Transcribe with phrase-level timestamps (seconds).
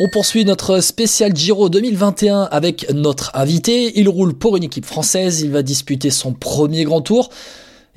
[0.00, 3.98] On poursuit notre spécial Giro 2021 avec notre invité.
[3.98, 7.30] Il roule pour une équipe française, il va disputer son premier grand tour.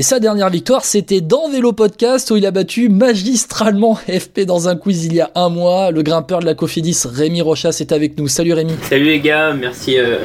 [0.00, 4.68] Et sa dernière victoire, c'était dans Vélo Podcast où il a battu magistralement FP dans
[4.68, 5.90] un quiz il y a un mois.
[5.90, 8.28] Le grimpeur de la Cofidis, Rémi Rochas, est avec nous.
[8.28, 8.74] Salut Rémi.
[8.82, 10.18] Salut les gars, merci euh,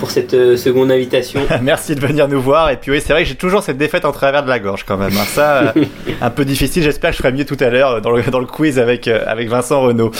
[0.00, 1.42] pour cette euh, seconde invitation.
[1.62, 2.70] Merci de venir nous voir.
[2.70, 4.84] Et puis oui, c'est vrai que j'ai toujours cette défaite en travers de la gorge
[4.84, 5.12] quand même.
[5.12, 5.26] hein.
[5.28, 5.84] Ça, euh,
[6.22, 6.82] un peu difficile.
[6.82, 9.50] J'espère que je ferai mieux tout à l'heure dans le, dans le quiz avec, avec
[9.50, 10.10] Vincent Renault.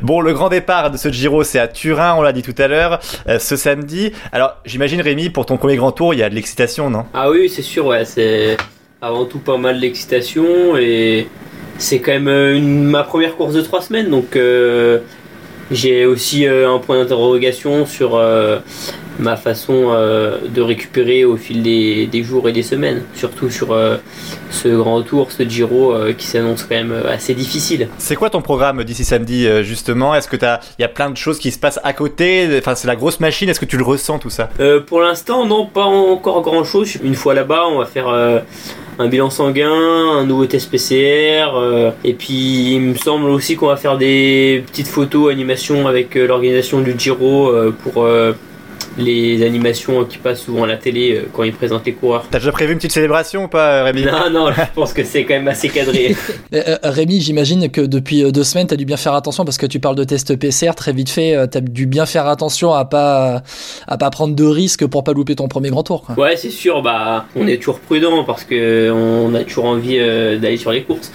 [0.00, 2.68] Bon, le grand départ de ce Giro, c'est à Turin, on l'a dit tout à
[2.68, 3.00] l'heure,
[3.38, 4.12] ce samedi.
[4.32, 7.04] Alors, j'imagine Rémi, pour ton premier grand tour, il y a de l'excitation, non?
[7.12, 8.56] Ah oui, c'est sûr, ouais, c'est
[9.02, 11.26] avant tout pas mal d'excitation et
[11.78, 15.00] c'est quand même euh, ma première course de trois semaines donc euh,
[15.70, 18.22] j'ai aussi euh, un point d'interrogation sur
[19.18, 23.72] ma façon euh, de récupérer au fil des, des jours et des semaines, surtout sur
[23.72, 23.96] euh,
[24.50, 27.88] ce grand tour, ce Giro euh, qui s'annonce quand même assez difficile.
[27.98, 30.14] C'est quoi ton programme d'ici samedi, justement?
[30.14, 32.48] Est-ce que t'as, il y a plein de choses qui se passent à côté?
[32.58, 33.48] Enfin, c'est la grosse machine.
[33.48, 34.50] Est-ce que tu le ressens tout ça?
[34.86, 36.96] Pour l'instant, non, pas encore grand chose.
[37.02, 38.08] Une fois là-bas, on va faire
[38.98, 43.66] un bilan sanguin, un nouveau test PCR, euh, et puis il me semble aussi qu'on
[43.66, 48.06] va faire des petites photos, animations avec euh, l'organisation du Giro euh, pour
[48.98, 52.26] les animations qui passent souvent à la télé euh, quand ils présentent les coureurs.
[52.30, 55.24] T'as déjà prévu une petite célébration ou pas, Rémi Non, non, je pense que c'est
[55.24, 56.14] quand même assez cadré.
[56.52, 59.56] Euh, euh, Rémi, j'imagine que depuis deux semaines, tu as dû bien faire attention parce
[59.56, 61.36] que tu parles de test PCR très vite fait.
[61.50, 63.42] tu as dû bien faire attention à pas
[63.88, 66.02] à pas prendre de risques pour pas louper ton premier grand tour.
[66.02, 66.18] Quoi.
[66.18, 70.38] Ouais, c'est sûr, bah, on est toujours prudent parce que on a toujours envie euh,
[70.38, 71.10] d'aller sur les courses.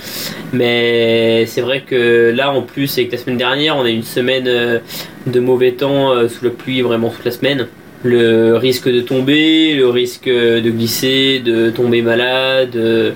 [0.53, 4.03] Mais c'est vrai que là, en plus, avec la semaine dernière, on a eu une
[4.03, 4.79] semaine euh,
[5.27, 7.67] de mauvais temps euh, sous la pluie vraiment toute la semaine.
[8.03, 12.75] Le risque de tomber, le risque de glisser, de tomber malade.
[12.75, 13.11] euh,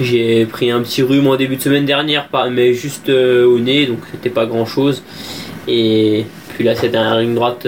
[0.00, 3.86] J'ai pris un petit rhume en début de semaine dernière, mais juste euh, au nez,
[3.86, 5.02] donc c'était pas grand chose.
[5.68, 6.24] Et
[6.54, 7.66] puis là, c'était un ligne droite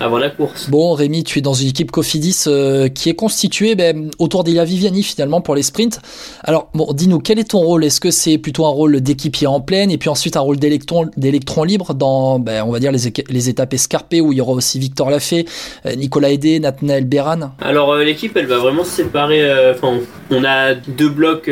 [0.00, 0.68] avant la course.
[0.70, 4.64] Bon, Rémi, tu es dans une équipe Cofidis euh, qui est constituée ben, autour d'Elia
[4.64, 6.00] Viviani finalement pour les sprints.
[6.44, 7.84] Alors, bon, dis-nous, quel est ton rôle?
[7.84, 11.10] Est-ce que c'est plutôt un rôle d'équipier en pleine et puis ensuite un rôle d'électron,
[11.16, 14.52] d'électron libre dans, ben, on va dire, les, les étapes escarpées où il y aura
[14.52, 15.44] aussi Victor Lafay,
[15.86, 17.52] euh, Nicolas Hédé, Nathanaël Béran?
[17.60, 19.98] Alors euh, l'équipe elle va vraiment se séparer, euh, enfin
[20.30, 21.50] on a deux blocs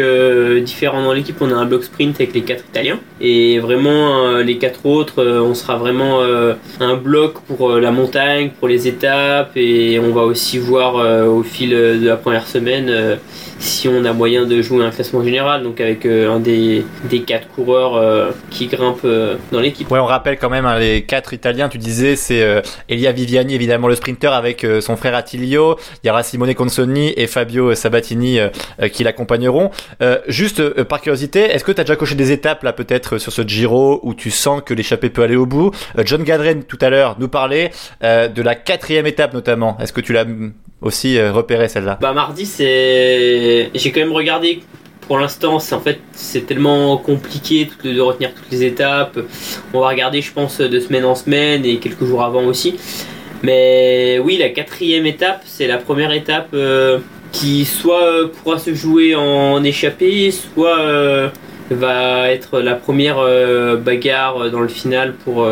[0.65, 4.59] différents dans l'équipe, on a un bloc sprint avec les quatre italiens et vraiment les
[4.59, 6.21] quatre autres on sera vraiment
[6.81, 11.43] un bloc pour la montagne, pour les étapes et on va aussi voir euh, au
[11.43, 13.17] fil euh, de la première semaine euh,
[13.59, 17.49] si on a moyen de jouer un classement général donc avec un des, des quatre
[17.49, 19.07] coureurs qui grimpent
[19.51, 19.91] dans l'équipe.
[19.91, 21.71] Ouais, on rappelle quand même hein, les quatre Italiens.
[21.71, 25.79] Tu disais, c'est Elia Viviani, évidemment le sprinter avec son frère Attilio.
[26.05, 28.41] Il y aura Simone Consoni et Fabio Sabatini
[28.93, 29.71] qui l'accompagneront.
[30.29, 33.41] Juste par curiosité, est-ce que tu as déjà coché des étapes là peut-être sur ce
[33.41, 35.71] Giro où tu sens que l'échappée peut aller au bout?
[36.05, 37.71] John Gadren tout à l'heure nous parlait
[38.29, 39.77] de la quatrième étape notamment.
[39.81, 40.25] Est-ce que tu l'as
[40.81, 41.99] aussi euh, repéré celle-là?
[42.01, 44.61] Bah mardi c'est j'ai quand même regardé
[45.07, 49.19] pour l'instant c'est en fait c'est tellement compliqué de, retenir toutes les étapes.
[49.73, 52.77] On va regarder je pense de semaine en semaine et quelques jours avant aussi.
[53.43, 56.99] Mais oui la quatrième étape c'est la première étape euh,
[57.33, 61.31] qui soit euh, pourra se jouer en échappée soit
[61.69, 63.17] va être la première
[63.79, 65.49] bagarre dans le final pour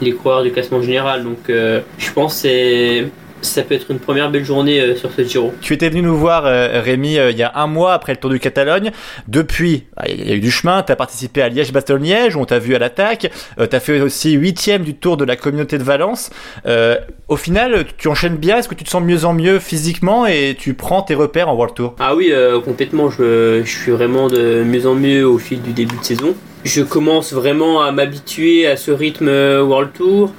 [0.00, 1.24] les coureurs du classement général.
[1.24, 3.08] Donc euh, je pense c'est
[3.46, 5.52] ça peut être une première belle journée euh, sur ce Giro.
[5.60, 8.18] Tu étais venu nous voir, euh, Rémi, euh, il y a un mois après le
[8.18, 8.90] Tour du Catalogne.
[9.28, 10.82] Depuis, ah, il y a eu du chemin.
[10.82, 13.30] Tu as participé à Liège-Bastogne-Liège, où on t'a vu à l'attaque.
[13.58, 16.30] Tu as fait aussi huitième du Tour de la communauté de Valence.
[17.28, 18.58] Au final, tu enchaînes bien.
[18.58, 21.54] Est-ce que tu te sens mieux en mieux physiquement et tu prends tes repères en
[21.54, 21.96] World Tour?
[21.98, 23.10] Ah oui, euh, complètement.
[23.10, 26.34] Je, je suis vraiment de mieux en mieux au fil du début de saison.
[26.64, 30.32] Je commence vraiment à m'habituer à ce rythme World Tour.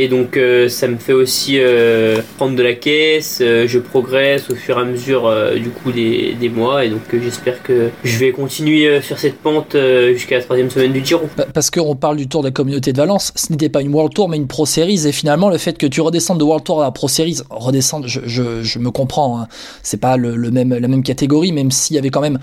[0.00, 4.48] Et donc euh, ça me fait aussi euh, prendre de la caisse, euh, je progresse
[4.48, 7.62] au fur et à mesure euh, du coup des, des mois et donc euh, j'espère
[7.64, 9.74] que je vais continuer euh, sur cette pente
[10.12, 11.26] jusqu'à la troisième semaine du Giro.
[11.36, 13.92] Pa- Parce qu'on parle du Tour de la communauté de Valence, ce n'était pas une
[13.92, 16.64] World Tour mais une Pro Series et finalement le fait que tu redescendes de World
[16.64, 19.48] Tour à Pro Series, redescendre, je, je, je me comprends, hein.
[19.82, 22.38] c'est pas le, le même, la même catégorie même s'il y avait quand même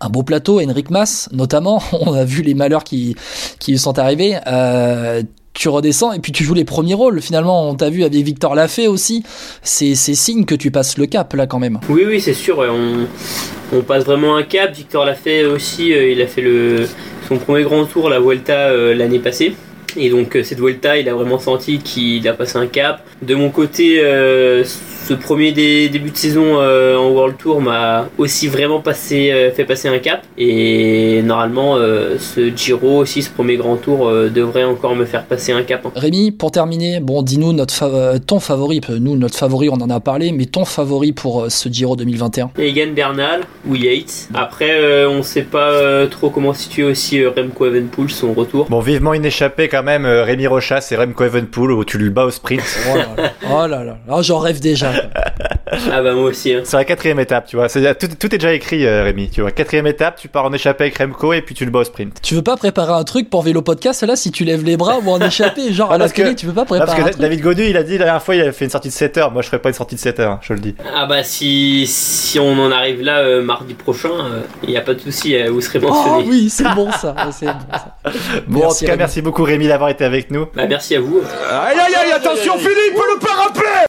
[0.00, 3.16] un beau plateau, Henrik Mas notamment, on a vu les malheurs qui,
[3.58, 4.36] qui sont arrivés.
[4.46, 5.22] Euh,
[5.60, 7.20] tu redescends et puis tu joues les premiers rôles.
[7.20, 9.22] Finalement, on t'a vu avec Victor Lafay aussi.
[9.62, 11.78] C'est signe que tu passes le cap là quand même.
[11.90, 12.64] Oui, oui, c'est sûr.
[13.72, 14.74] on, passe vraiment un cap.
[14.74, 16.88] Victor Lafay aussi, euh, il a fait le,
[17.28, 19.52] son premier grand tour, la Vuelta, euh, l'année passée.
[19.98, 23.04] Et donc cette Vuelta, il a vraiment senti qu'il a passé un cap.
[23.20, 24.00] De mon côté,
[25.06, 29.64] ce premier début de saison euh, en World Tour m'a aussi vraiment passé, euh, fait
[29.64, 30.22] passer un cap.
[30.38, 35.52] Et normalement, euh, ce Giro aussi, ce premier grand tour, devrait encore me faire passer
[35.52, 35.86] un cap.
[35.94, 38.80] Rémi, pour terminer, bon, dis-nous notre ton favori.
[38.88, 42.92] Nous, notre favori, on en a parlé, mais ton favori pour ce Giro 2021 Egan
[42.94, 44.28] Bernal ou Yates.
[44.34, 48.66] Après, on sait pas trop comment situer aussi Remco Evenpool, son retour.
[48.68, 52.24] Bon, vivement une échappée quand même, Rémi Rochas et Remco Evenpool où tu le bats
[52.24, 52.62] au sprint.
[52.92, 53.98] oh là là, oh là, là.
[54.10, 54.89] Oh, j'en rêve déjà
[55.92, 56.52] ah bah moi aussi.
[56.52, 56.62] Hein.
[56.64, 57.68] C'est la quatrième étape, tu vois.
[57.68, 59.30] tout, est déjà écrit, euh, Rémi.
[59.30, 61.80] Tu vois, quatrième étape, tu pars en échappée avec Remco et puis tu le bats
[61.80, 62.20] au sprint.
[62.22, 64.98] Tu veux pas préparer un truc pour vélo podcast là si tu lèves les bras
[64.98, 67.10] ou en échappée genre ah, à la télé, tu veux pas préparer parce que un
[67.10, 67.20] truc?
[67.20, 69.18] David Godu, il a dit la dernière fois, il a fait une sortie de 7
[69.18, 69.30] heures.
[69.30, 70.74] Moi, je ferais pas une sortie de 7 heures, je le dis.
[70.94, 74.10] Ah bah si si on en arrive là euh, mardi prochain,
[74.62, 76.24] il euh, y a pas de souci, vous serez mentionné.
[76.26, 77.14] Oh oui, c'est bon ça.
[77.32, 77.96] C'est bon, ça.
[78.46, 80.46] bon en tout cas, merci beaucoup Rémi d'avoir été avec nous.
[80.54, 81.20] Bah merci à vous.
[81.50, 83.60] Aïe aïe aïe, attention Philippe, le parapet